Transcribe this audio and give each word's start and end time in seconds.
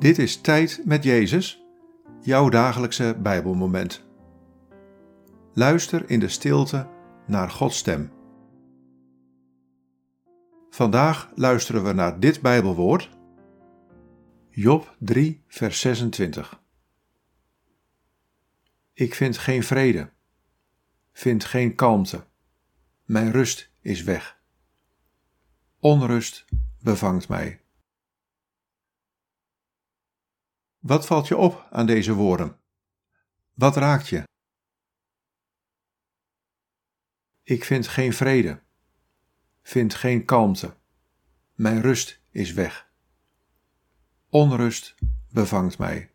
Dit 0.00 0.18
is 0.18 0.40
Tijd 0.40 0.82
met 0.84 1.04
Jezus, 1.04 1.64
jouw 2.20 2.48
dagelijkse 2.48 3.16
Bijbelmoment. 3.22 4.04
Luister 5.52 6.10
in 6.10 6.20
de 6.20 6.28
stilte 6.28 6.88
naar 7.26 7.50
Gods 7.50 7.78
stem. 7.78 8.12
Vandaag 10.70 11.30
luisteren 11.34 11.84
we 11.84 11.92
naar 11.92 12.20
dit 12.20 12.40
Bijbelwoord, 12.40 13.10
Job 14.50 14.96
3, 14.98 15.44
vers 15.46 15.80
26. 15.80 16.62
Ik 18.92 19.14
vind 19.14 19.38
geen 19.38 19.62
vrede, 19.62 20.10
vind 21.12 21.44
geen 21.44 21.74
kalmte, 21.74 22.24
mijn 23.04 23.30
rust 23.30 23.72
is 23.80 24.02
weg. 24.02 24.40
Onrust 25.78 26.44
bevangt 26.82 27.28
mij. 27.28 27.60
Wat 30.80 31.06
valt 31.06 31.28
je 31.28 31.36
op 31.36 31.66
aan 31.70 31.86
deze 31.86 32.14
woorden? 32.14 32.60
Wat 33.54 33.76
raakt 33.76 34.08
je? 34.08 34.22
Ik 37.42 37.64
vind 37.64 37.88
geen 37.88 38.12
vrede, 38.12 38.62
vind 39.62 39.94
geen 39.94 40.24
kalmte, 40.24 40.76
mijn 41.54 41.80
rust 41.80 42.20
is 42.30 42.52
weg. 42.52 42.90
Onrust 44.28 44.94
bevangt 45.30 45.78
mij. 45.78 46.09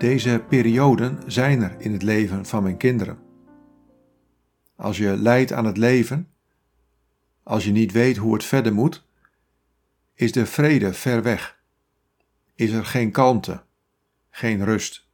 Deze 0.00 0.44
perioden 0.48 1.18
zijn 1.26 1.62
er 1.62 1.80
in 1.80 1.92
het 1.92 2.02
leven 2.02 2.46
van 2.46 2.62
mijn 2.62 2.76
kinderen. 2.76 3.18
Als 4.76 4.96
je 4.96 5.16
lijdt 5.16 5.52
aan 5.52 5.64
het 5.64 5.76
leven, 5.76 6.28
als 7.42 7.64
je 7.64 7.70
niet 7.70 7.92
weet 7.92 8.16
hoe 8.16 8.32
het 8.32 8.44
verder 8.44 8.74
moet, 8.74 9.06
is 10.14 10.32
de 10.32 10.46
vrede 10.46 10.92
ver 10.92 11.22
weg. 11.22 11.58
Is 12.54 12.70
er 12.70 12.84
geen 12.84 13.10
kalmte, 13.10 13.62
geen 14.30 14.64
rust. 14.64 15.08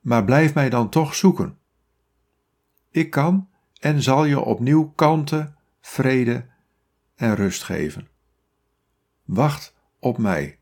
Maar 0.00 0.24
blijf 0.24 0.54
mij 0.54 0.68
dan 0.68 0.88
toch 0.88 1.14
zoeken. 1.14 1.58
Ik 2.90 3.10
kan 3.10 3.48
en 3.80 4.02
zal 4.02 4.24
je 4.24 4.40
opnieuw 4.40 4.92
kalmte, 4.94 5.52
vrede 5.80 6.46
en 7.14 7.34
rust 7.34 7.62
geven. 7.62 8.08
Wacht 9.28 9.74
op 9.98 10.18
mij. 10.18 10.58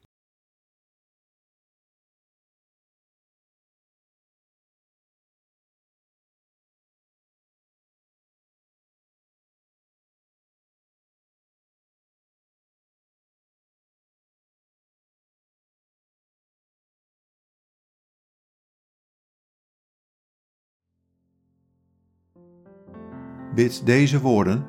Bid 23.55 23.87
deze 23.87 24.20
woorden 24.20 24.67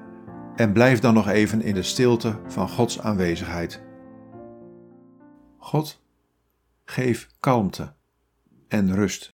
en 0.55 0.73
blijf 0.73 0.99
dan 0.99 1.13
nog 1.13 1.27
even 1.27 1.61
in 1.61 1.73
de 1.73 1.83
stilte 1.83 2.39
van 2.47 2.69
Gods 2.69 2.99
aanwezigheid. 2.99 3.86
God, 5.71 5.99
geef 6.85 7.27
kalmte 7.39 7.93
en 8.67 8.95
rust. 8.95 9.36